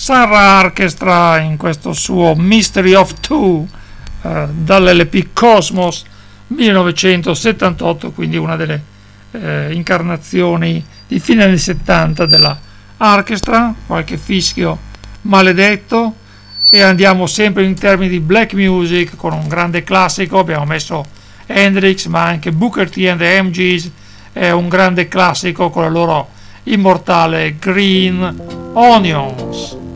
Sarah 0.10 0.58
Orchestra 0.62 1.38
in 1.38 1.56
questo 1.56 1.94
suo 1.94 2.34
Mystery 2.36 2.96
of 2.96 3.14
Two 3.20 3.68
eh, 4.24 4.48
dall'LP 4.50 5.28
Cosmos 5.34 6.04
1978, 6.48 8.10
quindi 8.10 8.36
una 8.36 8.56
delle 8.56 8.82
eh, 9.30 9.72
incarnazioni 9.72 10.84
di 11.06 11.20
fine 11.20 11.44
anni 11.44 11.60
70 11.60 12.26
della 12.26 12.60
orchestra, 12.98 13.72
qualche 13.86 14.18
fischio 14.18 14.80
maledetto. 15.22 16.16
E 16.72 16.82
andiamo 16.82 17.28
sempre 17.28 17.64
in 17.64 17.76
termini 17.76 18.10
di 18.10 18.20
black 18.20 18.54
music 18.54 19.16
con 19.16 19.34
un 19.34 19.48
grande 19.48 19.84
classico, 19.84 20.40
abbiamo 20.40 20.66
messo 20.66 21.06
Hendrix 21.46 22.08
ma 22.08 22.24
anche 22.24 22.52
Booker 22.52 22.90
T 22.90 23.06
and 23.08 23.20
the 23.20 23.44
MGs 23.44 23.92
è 24.34 24.50
un 24.50 24.70
grande 24.70 25.08
classico 25.08 25.70
con 25.70 25.84
la 25.84 25.90
loro 25.90 26.30
immortale 26.64 27.58
Green 27.60 28.72
Onions. 28.74 29.89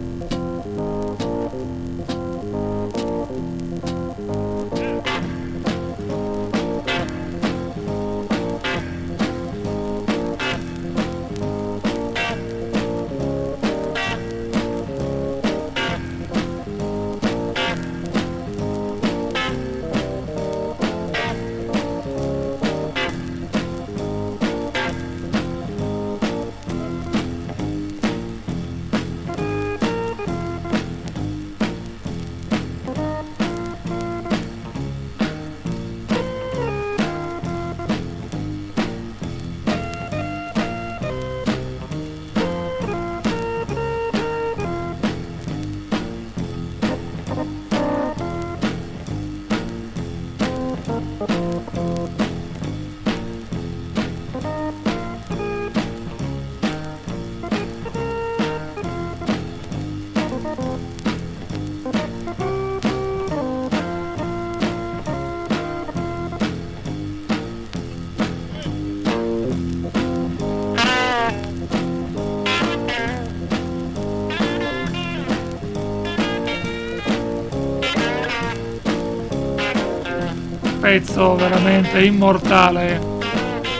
Pezzo 81.00 81.36
veramente 81.36 82.04
immortale, 82.04 83.02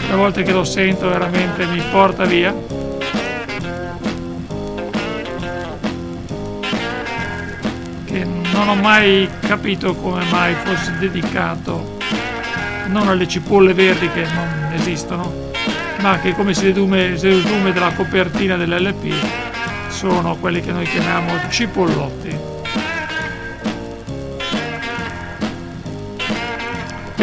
le 0.10 0.16
volte 0.16 0.42
che 0.42 0.52
lo 0.52 0.64
sento 0.64 1.08
veramente 1.08 1.64
mi 1.68 1.80
porta 1.92 2.26
via. 2.26 2.52
Che 8.04 8.26
non 8.52 8.68
ho 8.68 8.74
mai 8.74 9.30
capito 9.42 9.94
come 9.94 10.24
mai 10.32 10.56
fosse 10.64 10.96
dedicato 10.98 12.00
non 12.88 13.08
alle 13.08 13.28
cipolle 13.28 13.76
verdi 13.76 14.10
che 14.10 14.26
non 14.34 14.72
esistono, 14.74 15.52
ma 16.00 16.18
che 16.18 16.34
come 16.34 16.56
si 16.56 16.64
dedume, 16.64 17.16
si 17.16 17.28
dedume 17.28 17.72
dalla 17.74 17.94
copertina 17.94 18.58
dell'LP 18.58 19.14
sono 19.90 20.36
quelli 20.38 20.62
che 20.62 20.72
noi 20.72 20.86
chiamiamo 20.86 21.32
cipollotti. 21.52 22.43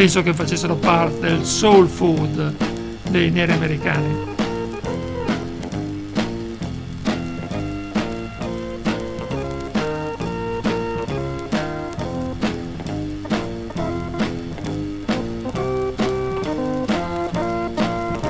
Penso 0.01 0.23
che 0.23 0.33
facessero 0.33 0.77
parte 0.77 1.21
del 1.21 1.45
soul 1.45 1.87
food 1.87 2.55
dei 3.11 3.31
neri 3.31 3.53
americani. 3.53 4.17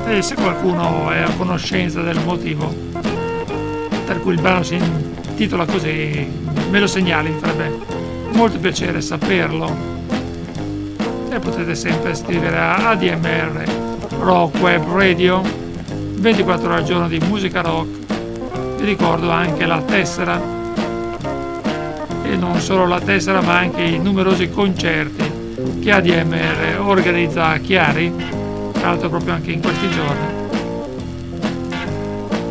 E 0.09 0.23
se 0.23 0.35
qualcuno 0.35 1.13
è 1.13 1.21
a 1.21 1.31
conoscenza 1.37 2.03
del 2.03 2.19
motivo 2.25 2.67
per 4.07 4.21
cui 4.23 4.35
il 4.35 4.41
brano 4.41 4.65
si 4.65 4.75
intitola 4.75 5.65
così, 5.67 6.29
me 6.69 6.81
lo 6.81 6.89
segnali, 6.89 7.31
mi 7.31 7.39
farebbe 7.39 7.79
molto 8.33 8.59
piacere 8.59 9.01
saperlo. 9.01 10.00
E 11.33 11.39
potete 11.39 11.77
sempre 11.77 12.17
scrivere 12.17 12.59
a 12.59 12.91
ADMR 12.91 13.63
Rock 14.19 14.61
Web 14.61 14.85
Radio, 14.91 15.41
24 16.17 16.67
ore 16.67 16.77
al 16.79 16.85
giorno 16.85 17.07
di 17.07 17.21
musica 17.21 17.61
rock. 17.61 18.79
Vi 18.79 18.85
ricordo 18.85 19.31
anche 19.31 19.65
la 19.65 19.81
tessera, 19.81 20.41
e 22.25 22.35
non 22.35 22.59
solo 22.59 22.85
la 22.85 23.01
tessera 23.01 23.41
ma 23.43 23.59
anche 23.59 23.81
i 23.81 24.01
numerosi 24.01 24.51
concerti 24.51 25.79
che 25.81 25.93
ADMR 25.93 26.81
organizza 26.81 27.47
a 27.47 27.59
Chiari, 27.59 28.13
tra 28.73 28.89
l'altro 28.89 29.09
proprio 29.09 29.35
anche 29.35 29.53
in 29.53 29.61
questi 29.63 29.89
giorni. 29.89 30.49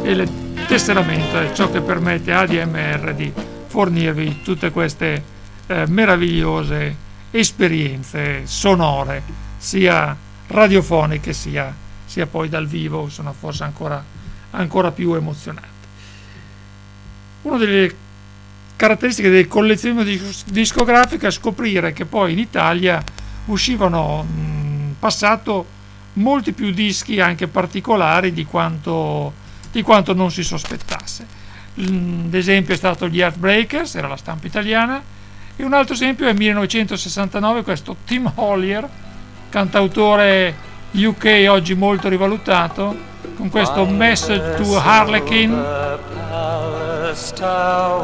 E 0.03 0.13
le 0.13 0.27
tesseramento 0.67 1.37
è 1.37 1.51
ciò 1.51 1.69
che 1.69 1.81
permette 1.81 2.31
a 2.31 2.39
ADMR 2.39 3.13
di 3.13 3.29
fornirvi 3.67 4.41
tutte 4.41 4.71
queste 4.71 5.21
eh, 5.67 5.83
meravigliose 5.85 7.07
esperienze 7.31 8.45
sonore, 8.45 9.23
sia 9.57 10.15
radiofoniche 10.47 11.33
sia, 11.33 11.73
sia, 12.05 12.25
poi 12.25 12.49
dal 12.49 12.67
vivo, 12.67 13.09
sono 13.09 13.33
forse 13.33 13.63
ancora, 13.63 14.03
ancora 14.51 14.91
più 14.91 15.13
emozionanti. 15.13 15.67
Una 17.43 17.57
delle 17.57 17.95
caratteristiche 18.75 19.29
del 19.29 19.47
collezionismo 19.47 20.39
discografico 20.45 21.27
è 21.27 21.31
scoprire 21.31 21.93
che 21.93 22.05
poi 22.05 22.33
in 22.33 22.39
Italia 22.39 23.03
uscivano 23.45 24.25
in 24.35 24.93
passato 24.97 25.77
molti 26.13 26.53
più 26.53 26.71
dischi 26.71 27.19
anche 27.19 27.47
particolari 27.47 28.33
di 28.33 28.45
quanto 28.45 29.47
di 29.71 29.81
quanto 29.81 30.13
non 30.13 30.31
si 30.31 30.43
sospettasse. 30.43 31.37
L'esempio 31.75 32.73
è 32.73 32.77
stato 32.77 33.07
gli 33.07 33.21
Heartbreakers, 33.21 33.95
era 33.95 34.07
la 34.07 34.17
stampa 34.17 34.47
italiana, 34.47 35.01
e 35.59 35.65
un 35.65 35.73
altro 35.73 35.93
esempio 35.93 36.25
è 36.25 36.31
1969, 36.31 37.63
questo 37.63 37.97
Tim 38.05 38.31
Hollier, 38.35 38.87
cantautore 39.49 40.55
UK 40.91 41.47
oggi 41.49 41.75
molto 41.75 42.07
rivalutato, 42.07 42.95
con 43.35 43.49
questo 43.49 43.85
Message 43.85 44.55
to 44.55 44.79
Harlequin, 44.79 45.97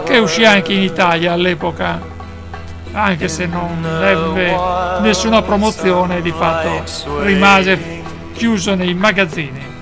che 0.04 0.18
uscì 0.18 0.44
anche 0.44 0.74
in 0.74 0.82
Italia 0.82 1.32
all'epoca, 1.32 2.02
anche 2.92 3.30
se 3.30 3.46
non 3.46 3.86
ebbe 3.86 5.00
nessuna 5.00 5.42
promozione, 5.42 6.22
di 6.22 6.32
fatto 6.32 6.84
rimase 7.22 8.04
chiuso 8.34 8.76
nei 8.76 8.94
magazzini. 8.94 9.75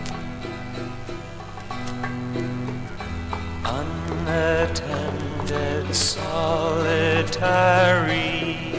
Solitary. 7.43 8.71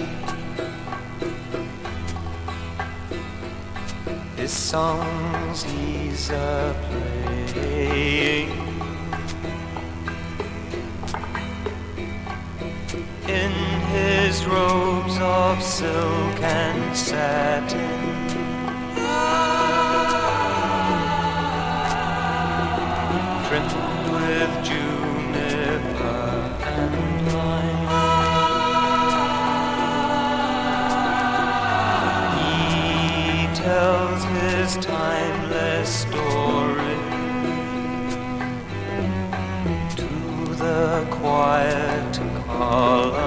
His 4.36 4.52
songs 4.52 5.62
he's 5.64 6.30
a 6.30 6.74
playing 7.52 8.50
in 13.28 13.52
his 13.96 14.46
robes 14.46 15.18
of 15.20 15.62
silk 15.62 16.40
and 16.42 16.96
satin. 16.96 18.00
Trimmed 23.46 23.83
all 42.64 43.23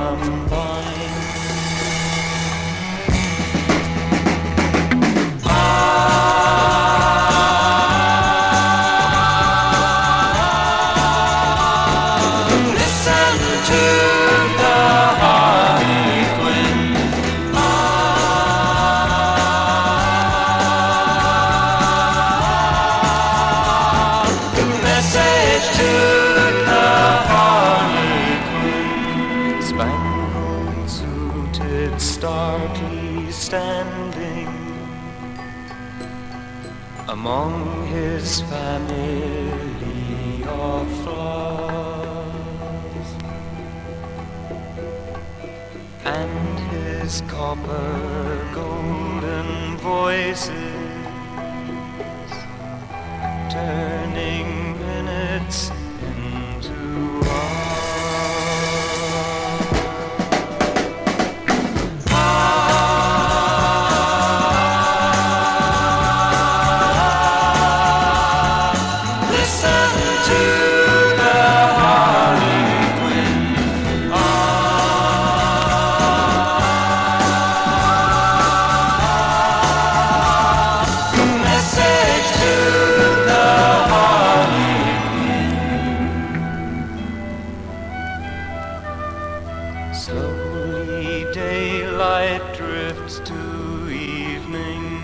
Slowly 89.98 91.26
daylight 91.34 92.56
drifts 92.56 93.20
to 93.22 93.90
evening. 93.90 94.97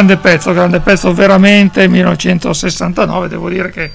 Grande 0.00 0.16
pezzo, 0.16 0.54
grande 0.54 0.80
pezzo 0.80 1.12
veramente 1.12 1.86
1969, 1.86 3.28
devo 3.28 3.50
dire 3.50 3.68
che 3.68 3.92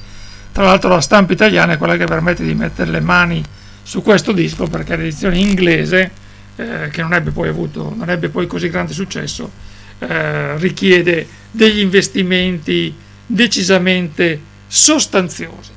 tra 0.51 0.65
l'altro 0.65 0.89
la 0.89 1.01
stampa 1.01 1.33
italiana 1.33 1.73
è 1.73 1.77
quella 1.79 1.97
che 1.97 2.05
permette 2.05 2.43
di 2.43 2.53
mettere 2.53 2.91
le 2.91 2.99
mani 2.99 3.43
su 3.81 4.03
questo 4.03 4.31
disco 4.31 4.67
perché 4.67 4.95
l'edizione 4.95 5.39
inglese, 5.39 6.11
eh, 6.57 6.89
che 6.91 7.01
non 7.01 7.11
ebbe 7.15 7.31
poi 7.31 7.47
avuto, 7.47 7.91
non 7.97 8.07
ebbe 8.11 8.29
poi 8.29 8.45
così 8.45 8.69
grande 8.69 8.93
successo, 8.93 9.49
eh, 9.97 10.55
richiede 10.57 11.27
degli 11.49 11.79
investimenti 11.79 12.95
decisamente 13.25 14.39
sostanziosi. 14.67 15.71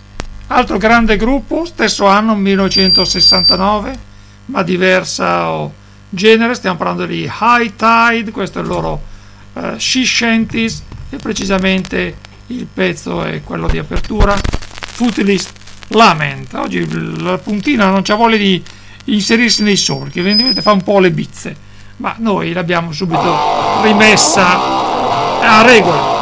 Altro 0.48 0.76
grande 0.76 1.16
gruppo, 1.16 1.64
stesso 1.64 2.04
anno 2.04 2.36
1969, 2.36 3.98
ma 4.44 4.62
diverso 4.62 5.72
genere, 6.10 6.52
stiamo 6.52 6.76
parlando 6.76 7.06
di 7.06 7.22
High 7.22 7.72
Tide, 7.76 8.30
questo 8.30 8.58
è 8.58 8.60
il 8.60 8.68
loro 8.68 9.07
eh, 9.58 9.78
She 9.78 10.04
Shanties 10.04 10.82
e 11.10 11.16
precisamente 11.16 12.16
il 12.48 12.66
pezzo 12.72 13.22
è 13.22 13.42
quello 13.42 13.66
di 13.68 13.78
apertura 13.78 14.36
Footlist 14.36 15.52
Lament. 15.88 16.54
Oggi 16.54 17.20
la 17.22 17.38
puntina 17.38 17.90
non 17.90 18.02
c'ha 18.02 18.14
voglia 18.14 18.36
di 18.36 18.62
inserirsi 19.04 19.62
nei 19.62 19.76
solchi, 19.76 20.18
evidentemente 20.18 20.62
fa 20.62 20.72
un 20.72 20.82
po' 20.82 20.98
le 20.98 21.10
bizze, 21.10 21.56
ma 21.96 22.14
noi 22.18 22.52
l'abbiamo 22.52 22.92
subito 22.92 23.82
rimessa 23.82 25.40
a 25.40 25.62
regola. 25.62 26.17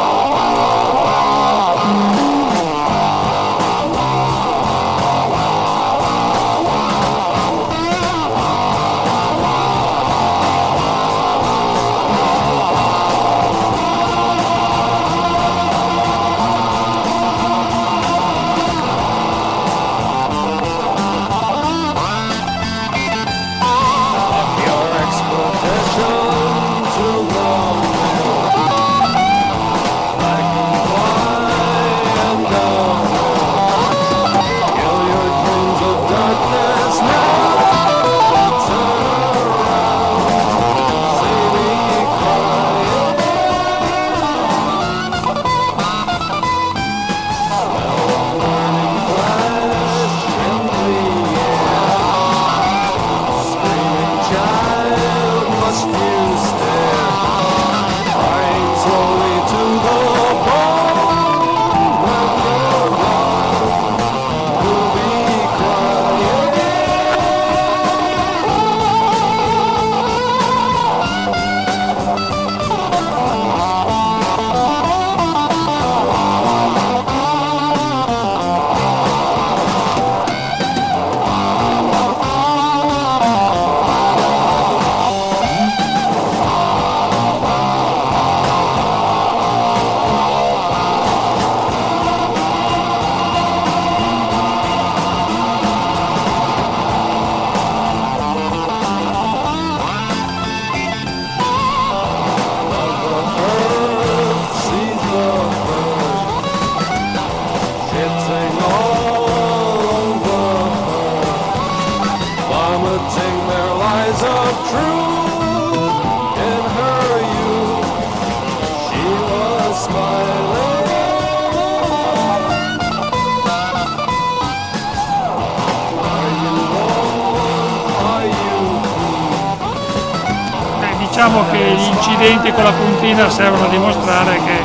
Diciamo 131.16 131.44
che 131.50 131.58
gli 131.58 131.86
incidenti 131.86 132.52
con 132.52 132.62
la 132.62 132.72
puntina 132.72 133.30
servono 133.30 133.64
a 133.64 133.68
dimostrare 133.68 134.38
che 134.44 134.62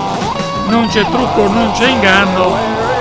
non 0.67 0.87
c'è 0.87 1.03
trucco, 1.05 1.47
non 1.47 1.71
c'è 1.71 1.87
inganno, 1.87 2.55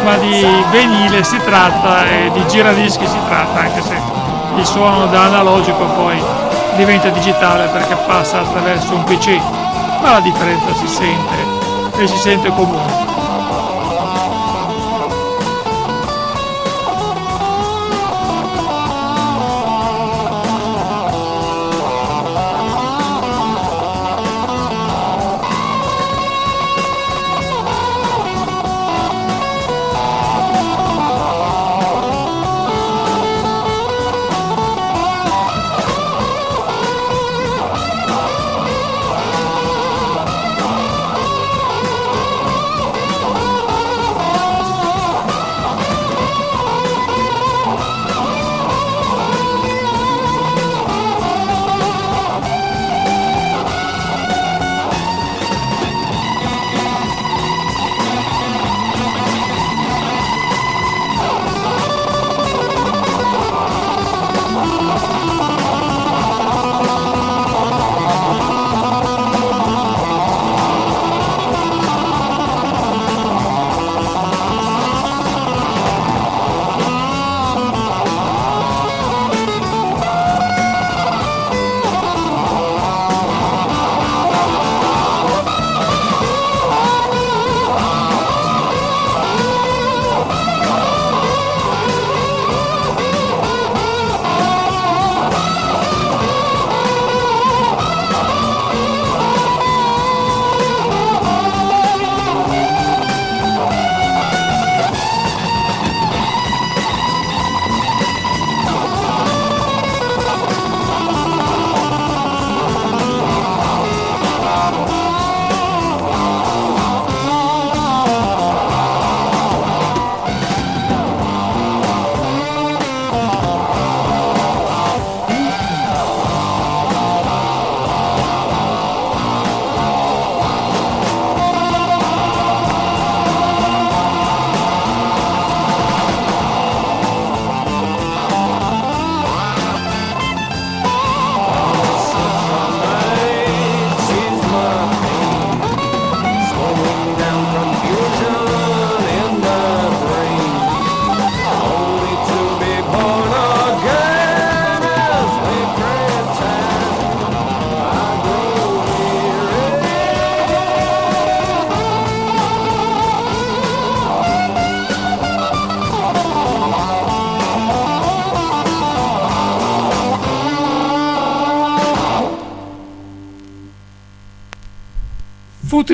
ma 0.05 0.17
di 0.19 0.47
venile 0.71 1.25
si 1.25 1.37
tratta 1.39 2.07
e 2.07 2.31
di 2.33 2.47
giradischi 2.47 3.07
si 3.07 3.19
tratta, 3.27 3.61
anche 3.61 3.83
se 3.83 4.10
il 4.57 4.67
suono 4.67 5.07
da 5.07 5.25
analogico 5.25 5.85
poi 5.85 6.23
diventa 6.77 7.09
digitale 7.11 7.67
perché 7.69 7.95
passa 8.07 8.41
attraverso 8.41 8.95
un 8.95 9.05
PC, 9.05 9.39
ma 10.01 10.13
la 10.13 10.21
differenza 10.21 10.75
si 10.75 10.89
sente 10.89 11.99
e 11.99 12.07
si 12.07 12.17
sente 12.17 12.49
comunque. 12.51 13.10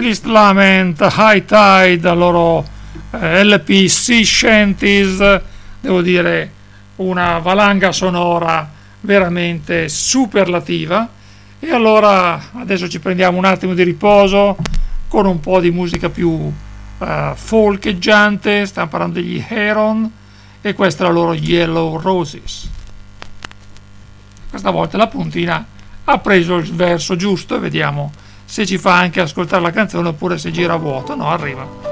Futilist 0.06 0.26
Lament, 0.26 1.00
High 1.00 1.44
Tide, 1.44 2.02
la 2.02 2.12
loro 2.12 2.64
eh, 3.10 3.42
LP 3.42 3.86
Sea 3.88 4.22
Shanties, 4.22 5.40
devo 5.80 6.00
dire 6.00 6.52
una 6.96 7.38
valanga 7.38 7.90
sonora 7.90 8.70
veramente 9.00 9.88
superlativa. 9.88 11.08
E 11.58 11.70
allora 11.72 12.40
adesso 12.52 12.88
ci 12.88 13.00
prendiamo 13.00 13.36
un 13.36 13.46
attimo 13.46 13.74
di 13.74 13.82
riposo 13.82 14.56
con 15.08 15.26
un 15.26 15.40
po' 15.40 15.58
di 15.58 15.72
musica 15.72 16.08
più 16.08 16.30
uh, 16.30 17.34
folkeggiante, 17.34 18.64
stiamo 18.64 18.88
parlando 18.88 19.18
degli 19.18 19.44
Heron 19.44 20.08
e 20.60 20.72
questa 20.74 21.02
è 21.02 21.06
la 21.08 21.12
loro 21.12 21.34
Yellow 21.34 21.98
Roses. 21.98 22.70
Questa 24.50 24.70
volta 24.70 24.96
la 24.96 25.08
puntina 25.08 25.66
ha 26.04 26.18
preso 26.18 26.54
il 26.58 26.72
verso 26.72 27.16
giusto 27.16 27.56
e 27.56 27.58
vediamo 27.58 28.12
se 28.46 28.64
ci 28.64 28.78
fa 28.78 28.96
anche 28.96 29.20
ascoltare 29.20 29.60
la 29.60 29.70
canzone 29.70 30.08
oppure 30.08 30.38
se 30.38 30.50
gira 30.50 30.72
a 30.74 30.76
vuoto. 30.76 31.14
No, 31.14 31.28
arriva. 31.28 31.85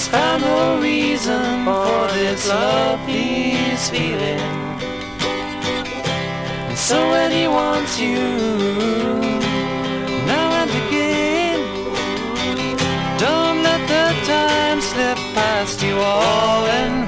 He's 0.00 0.08
found 0.08 0.40
no 0.40 0.80
reason 0.80 1.62
for 1.66 2.08
this 2.14 2.48
love 2.48 3.06
he's 3.06 3.90
feeling. 3.90 4.40
And 6.68 6.78
so 6.78 7.10
when 7.10 7.30
he 7.30 7.46
wants 7.46 8.00
you, 8.00 8.16
now 10.24 10.48
and 10.62 10.70
again, 10.82 11.60
don't 13.18 13.62
let 13.62 13.82
the 13.94 14.06
time 14.26 14.80
slip 14.80 15.18
past 15.36 15.82
you 15.82 15.96
all 15.98 16.64
in 16.64 16.99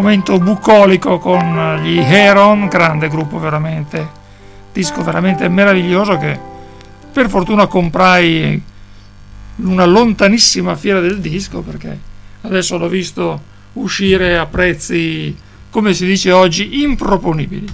momento 0.00 0.38
bucolico 0.38 1.18
con 1.18 1.78
gli 1.82 1.98
Heron, 1.98 2.68
grande 2.68 3.08
gruppo 3.08 3.38
veramente, 3.38 4.08
disco 4.72 5.02
veramente 5.04 5.46
meraviglioso 5.50 6.16
che 6.16 6.38
per 7.12 7.28
fortuna 7.28 7.66
comprai 7.66 8.62
una 9.56 9.84
lontanissima 9.84 10.74
fiera 10.74 11.00
del 11.00 11.20
disco 11.20 11.60
perché 11.60 11.98
adesso 12.40 12.78
l'ho 12.78 12.88
visto 12.88 13.42
uscire 13.74 14.38
a 14.38 14.46
prezzi, 14.46 15.36
come 15.68 15.92
si 15.92 16.06
dice 16.06 16.32
oggi, 16.32 16.80
improponibili. 16.80 17.68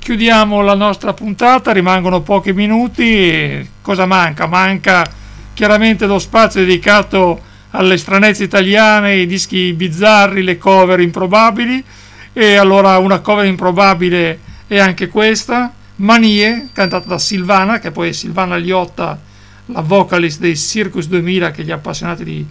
Chiudiamo 0.00 0.60
la 0.60 0.74
nostra 0.74 1.12
puntata, 1.12 1.70
rimangono 1.70 2.22
pochi 2.22 2.52
minuti. 2.52 3.70
Cosa 3.80 4.06
manca? 4.06 4.48
Manca 4.48 5.08
chiaramente 5.54 6.06
lo 6.06 6.18
spazio 6.18 6.64
dedicato 6.64 7.40
alle 7.72 7.98
stranezze 7.98 8.44
italiane, 8.44 9.16
i 9.16 9.26
dischi 9.26 9.72
bizzarri, 9.72 10.42
le 10.42 10.58
cover 10.58 11.00
improbabili. 11.00 11.84
E 12.32 12.56
allora 12.56 12.98
una 12.98 13.20
cover 13.20 13.44
improbabile 13.44 14.38
è 14.66 14.78
anche 14.78 15.08
questa, 15.08 15.72
Manie, 15.96 16.68
cantata 16.72 17.06
da 17.06 17.18
Silvana, 17.18 17.78
che 17.78 17.90
poi 17.90 18.08
è 18.08 18.12
Silvana 18.12 18.56
Liotta, 18.56 19.20
la 19.66 19.80
vocalist 19.80 20.40
dei 20.40 20.56
Circus 20.56 21.06
2000 21.08 21.50
che 21.50 21.62
gli 21.62 21.70
appassionati 21.70 22.24
di 22.24 22.46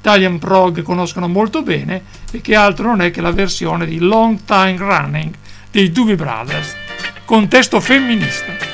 Italian 0.00 0.38
Prog 0.38 0.82
conoscono 0.82 1.28
molto 1.28 1.62
bene 1.62 2.02
e 2.30 2.40
che 2.40 2.54
altro 2.54 2.86
non 2.86 3.02
è 3.02 3.10
che 3.10 3.20
la 3.20 3.32
versione 3.32 3.86
di 3.86 3.98
Long 3.98 4.40
Time 4.44 4.76
Running 4.76 5.34
dei 5.70 5.90
Doobie 5.92 6.16
Brothers, 6.16 6.74
con 7.24 7.48
testo 7.48 7.80
femminista. 7.80 8.67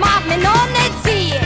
Mamme, 0.00 0.36
nonne, 0.36 0.90
zie. 1.02 1.38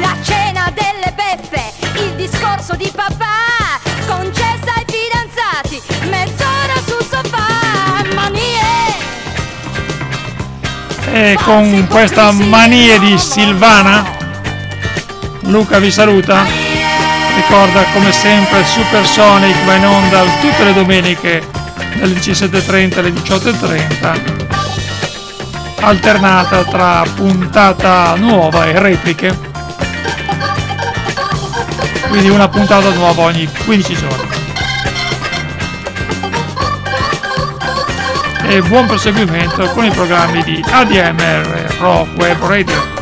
La 0.00 0.16
cena 0.22 0.72
delle 0.74 1.12
beffe, 1.14 1.72
il 2.02 2.14
discorso 2.16 2.74
di 2.74 2.90
papà, 2.94 3.78
concessa 4.06 4.72
ai 4.76 4.84
fidanzati, 4.86 5.80
mezz'ora 6.08 6.80
sul 6.86 7.04
sofà, 7.04 8.02
manie. 8.14 8.68
E 11.12 11.38
con 11.44 11.86
questa 11.88 12.30
mania 12.32 12.98
di 12.98 13.18
Silvana, 13.18 14.18
Luca 15.40 15.78
vi 15.78 15.90
saluta. 15.90 16.59
Ricorda 17.50 17.82
come 17.92 18.12
sempre 18.12 18.64
Supersonic 18.64 19.64
va 19.64 19.74
in 19.74 19.84
onda 19.84 20.22
tutte 20.40 20.62
le 20.62 20.72
domeniche 20.72 21.44
dalle 21.98 22.14
17.30 22.14 22.98
alle 23.00 23.10
18.30, 23.10 25.80
alternata 25.80 26.62
tra 26.62 27.02
puntata 27.12 28.14
nuova 28.14 28.66
e 28.66 28.78
repliche. 28.78 29.36
Quindi 32.06 32.28
una 32.28 32.48
puntata 32.48 32.88
nuova 32.90 33.22
ogni 33.22 33.50
15 33.64 33.96
giorni. 33.96 34.28
E 38.46 38.62
buon 38.62 38.86
proseguimento 38.86 39.68
con 39.70 39.84
i 39.84 39.90
programmi 39.90 40.44
di 40.44 40.64
ADMR 40.70 41.74
Rock 41.80 42.16
Web 42.16 42.46
Radio. 42.46 42.99